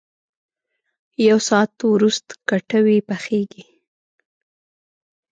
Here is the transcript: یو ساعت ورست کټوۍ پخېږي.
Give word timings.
یو 1.27 1.37
ساعت 1.49 1.71
ورست 1.91 2.27
کټوۍ 2.49 2.99
پخېږي. 3.07 3.63